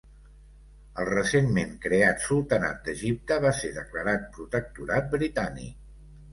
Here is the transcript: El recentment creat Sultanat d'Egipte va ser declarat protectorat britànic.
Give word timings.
El 1.03 1.07
recentment 1.09 1.75
creat 1.83 2.25
Sultanat 2.25 2.81
d'Egipte 2.89 3.39
va 3.47 3.53
ser 3.61 3.73
declarat 3.79 4.29
protectorat 4.41 5.15
britànic. 5.17 5.81